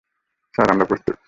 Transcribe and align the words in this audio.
Sir, 0.53 0.67
আমরা 0.71 0.85
প্রস্তুত। 0.85 1.17